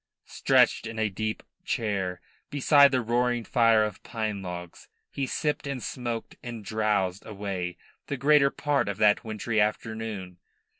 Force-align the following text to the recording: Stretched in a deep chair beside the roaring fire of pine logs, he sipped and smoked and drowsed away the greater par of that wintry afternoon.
Stretched 0.25 0.87
in 0.87 0.97
a 0.97 1.09
deep 1.11 1.43
chair 1.63 2.21
beside 2.49 2.91
the 2.91 3.01
roaring 3.03 3.43
fire 3.43 3.83
of 3.83 4.01
pine 4.01 4.41
logs, 4.41 4.87
he 5.11 5.27
sipped 5.27 5.67
and 5.67 5.83
smoked 5.83 6.37
and 6.41 6.65
drowsed 6.65 7.23
away 7.23 7.77
the 8.07 8.17
greater 8.17 8.49
par 8.49 8.81
of 8.89 8.97
that 8.97 9.23
wintry 9.23 9.61
afternoon. 9.61 10.37